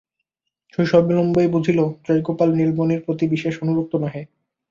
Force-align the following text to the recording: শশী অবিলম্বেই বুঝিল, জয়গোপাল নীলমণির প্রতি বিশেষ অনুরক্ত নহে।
শশী 0.73 0.93
অবিলম্বেই 0.97 1.47
বুঝিল, 1.47 1.79
জয়গোপাল 2.05 2.49
নীলমণির 2.55 3.01
প্রতি 3.05 3.25
বিশেষ 3.27 3.53
অনুরক্ত 3.63 3.93
নহে। 3.95 4.21